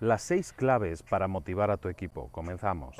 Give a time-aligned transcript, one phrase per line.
[0.00, 2.28] las seis claves para motivar a tu equipo.
[2.32, 2.96] Comenzamos.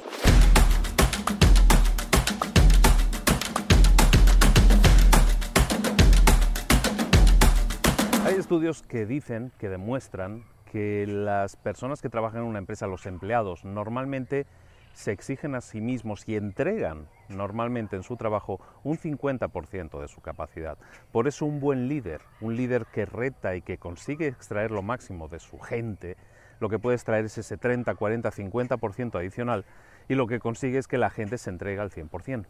[8.27, 13.06] Hay estudios que dicen, que demuestran que las personas que trabajan en una empresa, los
[13.06, 14.47] empleados, normalmente
[14.93, 20.21] se exigen a sí mismos y entregan normalmente en su trabajo un 50% de su
[20.21, 20.77] capacidad.
[21.12, 25.28] Por eso un buen líder, un líder que reta y que consigue extraer lo máximo
[25.28, 26.16] de su gente,
[26.60, 29.65] lo que puedes traer es ese 30, 40, 50% adicional
[30.09, 32.44] y lo que consigue es que la gente se entrega al 100%.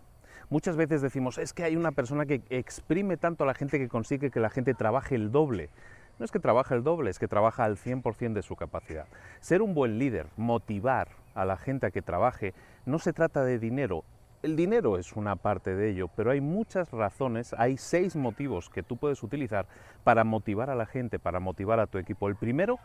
[0.50, 3.88] Muchas veces decimos, es que hay una persona que exprime tanto a la gente que
[3.88, 5.70] consigue que la gente trabaje el doble.
[6.18, 9.06] No es que trabaje el doble, es que trabaja al 100% de su capacidad.
[9.38, 12.52] Ser un buen líder, motivar a la gente a que trabaje,
[12.84, 14.02] no se trata de dinero.
[14.42, 18.82] El dinero es una parte de ello, pero hay muchas razones, hay seis motivos que
[18.82, 19.66] tú puedes utilizar
[20.02, 22.26] para motivar a la gente, para motivar a tu equipo.
[22.26, 22.80] El primero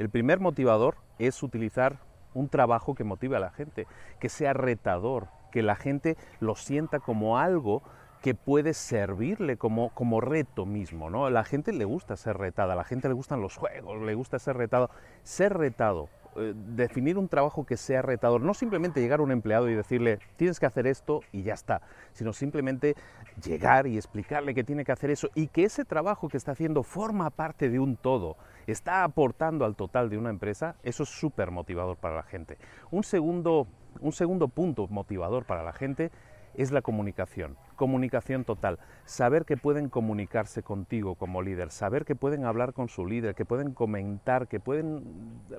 [0.00, 1.98] el primer motivador es utilizar
[2.32, 3.86] un trabajo que motive a la gente,
[4.18, 7.82] que sea retador, que la gente lo sienta como algo
[8.22, 11.10] que puede servirle como, como reto mismo.
[11.10, 11.26] ¿no?
[11.26, 14.14] A la gente le gusta ser retada, a la gente le gustan los juegos, le
[14.14, 14.88] gusta ser retado.
[15.22, 19.68] Ser retado eh, definir un trabajo que sea retador, no simplemente llegar a un empleado
[19.68, 21.82] y decirle tienes que hacer esto y ya está,
[22.12, 22.94] sino simplemente
[23.42, 26.82] llegar y explicarle que tiene que hacer eso y que ese trabajo que está haciendo
[26.82, 28.36] forma parte de un todo,
[28.66, 32.58] está aportando al total de una empresa, eso es súper motivador para la gente.
[32.90, 33.66] Un segundo,
[34.00, 36.10] un segundo punto motivador para la gente
[36.54, 42.44] es la comunicación, comunicación total, saber que pueden comunicarse contigo como líder, saber que pueden
[42.44, 45.02] hablar con su líder, que pueden comentar, que pueden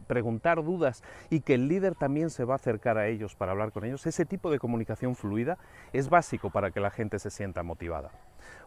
[0.06, 3.72] preguntar dudas y que el líder también se va a acercar a ellos para hablar
[3.72, 4.06] con ellos.
[4.06, 5.58] Ese tipo de comunicación fluida
[5.94, 8.12] es básico para que la gente se sienta motivada.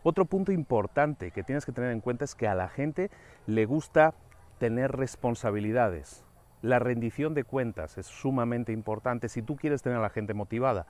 [0.03, 3.09] Otro punto importante que tienes que tener en cuenta es que a la gente
[3.47, 4.15] le gusta
[4.59, 6.25] tener responsabilidades.
[6.61, 10.87] La rendición de cuentas es sumamente importante si tú quieres tener a la gente motivada.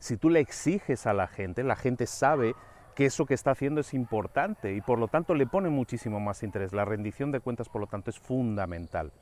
[0.00, 2.54] Si tú le exiges a la gente, la gente sabe
[2.96, 6.42] que eso que está haciendo es importante y por lo tanto le pone muchísimo más
[6.42, 6.72] interés.
[6.72, 9.12] La rendición de cuentas, por lo tanto, es fundamental.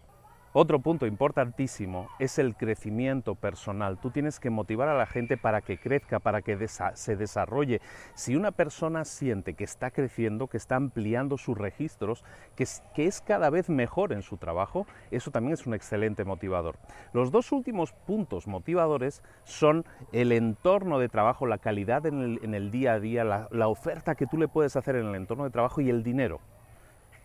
[0.54, 3.98] Otro punto importantísimo es el crecimiento personal.
[4.00, 7.82] Tú tienes que motivar a la gente para que crezca, para que se desarrolle.
[8.14, 12.24] Si una persona siente que está creciendo, que está ampliando sus registros,
[12.56, 12.64] que
[13.04, 16.76] es, cada vez mejor en su trabajo, eso también es un excelente motivador.
[17.12, 22.94] Los dos últimos puntos motivadores son el entorno de trabajo, la calidad en el, día
[22.94, 25.90] a día, la oferta que tú le puedes hacer en el entorno de trabajo y
[25.90, 26.40] el dinero.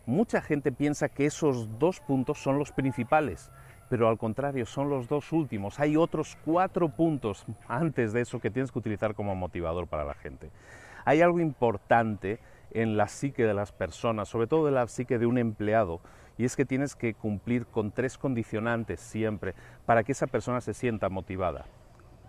[0.05, 3.51] Mucha gente piensa que esos dos puntos son los principales,
[3.89, 5.79] pero al contrario, son los dos últimos.
[5.79, 10.13] Hay otros cuatro puntos antes de eso que tienes que utilizar como motivador para la
[10.13, 10.51] gente.
[11.05, 12.39] Hay algo importante
[12.71, 16.01] en la psique de las personas, sobre todo en la psique de un empleado,
[16.37, 19.53] y es que tienes que cumplir con tres condicionantes siempre
[19.85, 21.65] para que esa persona se sienta motivada.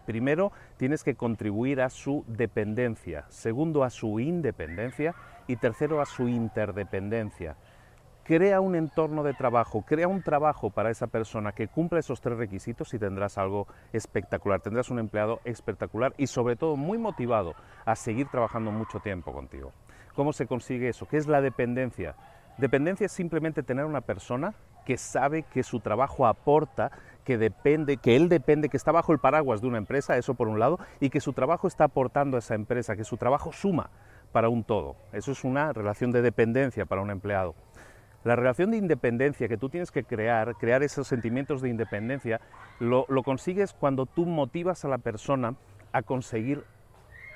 [0.06, 3.24] Primero, tienes que contribuir a su dependencia.
[3.30, 5.14] Segundo, a su independencia.
[5.46, 7.56] Y tercero, a su interdependencia.
[8.24, 12.38] crea un entorno de trabajo, crea un trabajo para esa persona que cumpla esos tres
[12.38, 17.54] requisitos y tendrás algo espectacular, tendrás un empleado espectacular y sobre todo muy motivado
[17.84, 19.72] a seguir trabajando mucho tiempo contigo.
[20.14, 21.06] ¿Cómo se consigue eso?
[21.06, 22.14] ¿Qué es la dependencia?
[22.56, 24.54] Dependencia es simplemente tener una persona
[24.86, 26.92] que sabe que su trabajo aporta,
[27.24, 30.48] que depende, que él depende, que está bajo el paraguas de una empresa, eso por
[30.48, 33.90] un lado, y que su trabajo está aportando a esa empresa, que su trabajo suma
[34.34, 34.96] para un todo.
[35.12, 37.54] Eso es una relación de dependencia para un empleado.
[38.24, 42.40] La relación de independencia que tú tienes que crear, crear esos sentimientos de independencia,
[42.80, 45.54] lo, consigues cuando tú motivas a la persona
[45.92, 46.64] a conseguir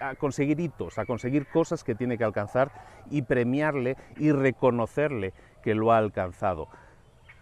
[0.00, 2.70] a conseguir hitos, a conseguir cosas que tiene que alcanzar
[3.10, 6.68] y premiarle y reconocerle que lo ha alcanzado.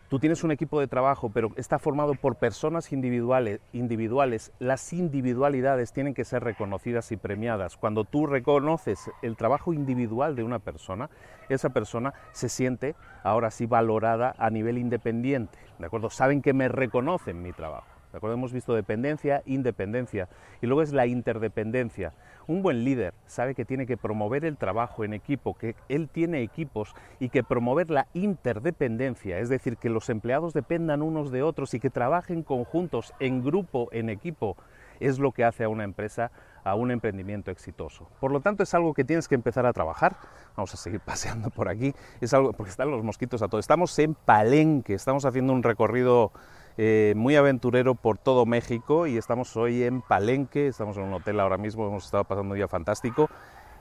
[0.08, 4.52] Tú tienes un equipo de trabajo, pero está formado por personas individuales, individuales.
[4.60, 7.76] Las individualidades tienen que ser reconocidas y premiadas.
[7.76, 11.10] Cuando tú reconoces el trabajo individual de una persona,
[11.48, 12.94] esa persona se siente
[13.24, 15.58] ahora sí valorada a nivel independiente.
[15.80, 16.08] ¿De acuerdo?
[16.08, 17.95] Saben que me reconocen mi trabajo.
[18.20, 18.32] ¿De?
[18.32, 20.28] Hemos visto dependencia, independencia
[20.60, 22.12] y luego es la interdependencia.
[22.46, 26.42] Un buen líder sabe que tiene que promover el trabajo en equipo, que él tiene
[26.42, 31.74] equipos y que promover la interdependencia, es decir, que los empleados dependan unos de otros
[31.74, 34.56] y que trabajen conjuntos, en grupo, en equipo,
[35.00, 36.30] es lo que hace a una empresa
[36.66, 38.08] a un emprendimiento exitoso.
[38.18, 40.16] Por lo tanto, es algo que tienes que empezar a trabajar.
[40.56, 41.94] Vamos a seguir paseando por aquí.
[42.20, 43.60] Es algo porque están los mosquitos a todo.
[43.60, 46.32] Estamos en Palenque, estamos haciendo un recorrido
[46.78, 51.40] eh, muy aventurero por todo México y estamos hoy en Palenque, estamos en un hotel
[51.40, 53.28] ahora mismo, hemos estado pasando un día fantástico.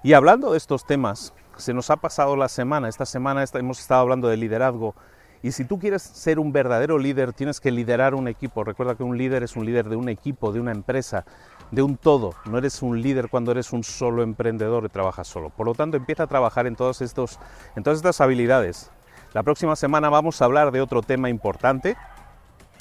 [0.04, 4.02] Y hablando de estos temas, se nos ha pasado la semana, esta semana hemos estado
[4.02, 4.96] hablando de liderazgo.
[5.42, 8.64] Y si tú quieres ser un verdadero líder, tienes que liderar un equipo.
[8.64, 11.26] Recuerda que un líder es un líder de un equipo, de una empresa,
[11.72, 12.34] de un todo.
[12.46, 15.50] No eres un líder cuando eres un solo emprendedor y trabajas solo.
[15.52, 17.40] Por lo tanto, empieza a trabajar en, todos estos,
[17.76, 18.90] en todas estas habilidades.
[19.34, 21.98] La próxima semana vamos a hablar de otro tema importante,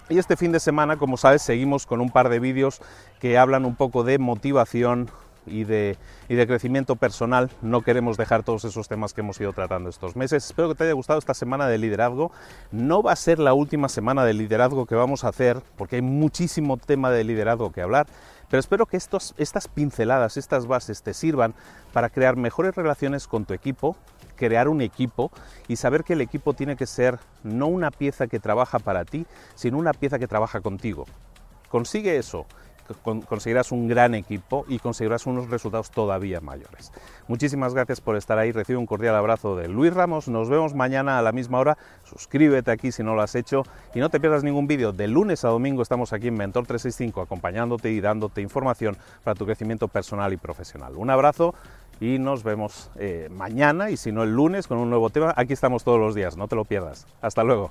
[0.08, 2.80] y este fin de semana, como sabes, seguimos con un par de vídeos
[3.20, 5.10] que hablan un poco de motivación
[5.46, 5.96] y de,
[6.28, 7.50] y de, crecimiento personal.
[7.62, 10.44] No queremos dejar todos esos temas que hemos ido tratando estos meses.
[10.44, 12.32] Espero que te haya gustado esta semana de liderazgo.
[12.70, 16.02] No va a ser la última semana de liderazgo que vamos a hacer, porque hay
[16.02, 18.06] muchísimo tema de liderazgo que hablar.
[18.54, 21.54] Pero espero que estos, estas pinceladas, estas bases te sirvan
[21.92, 23.96] para crear mejores relaciones con tu equipo,
[24.36, 25.32] crear un equipo
[25.66, 29.26] y saber que el equipo tiene que ser no una pieza que trabaja para ti,
[29.56, 31.04] sino una pieza que trabaja contigo.
[31.68, 32.46] Consigue eso,
[33.02, 36.92] conseguirás un gran equipo y conseguirás unos resultados todavía mayores.
[37.28, 41.19] Muchísimas gracias por estar ahí, recibe un cordial abrazo de Luis Ramos, nos vemos mañana
[41.19, 43.64] a la misma hora, suscríbete aquí si no lo has hecho
[43.94, 47.22] y no te pierdas ningún vídeo, de lunes a domingo estamos aquí en Mentor 365
[47.22, 50.94] acompañándote y dándote información para tu crecimiento personal y profesional.
[50.96, 51.54] Un abrazo
[52.00, 55.32] y nos vemos eh, mañana y si no el lunes con un nuevo tema.
[55.36, 57.06] Aquí estamos todos los días, no te lo pierdas.
[57.20, 57.70] Hasta luego.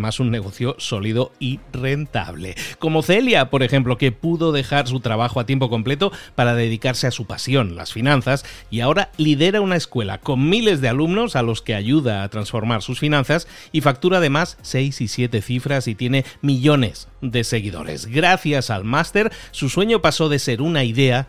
[0.00, 2.56] más un negocio sólido y rentable.
[2.78, 7.10] Como Celia, por ejemplo, que pudo dejar su trabajo a tiempo completo para dedicarse a
[7.10, 11.62] su pasión, las finanzas, y ahora lidera una escuela con miles de alumnos a los
[11.62, 16.24] que ayuda a transformar sus finanzas y factura además 6 y 7 cifras y tiene
[16.42, 18.06] millones de seguidores.
[18.06, 21.28] Gracias al máster, su sueño pasó de ser una idea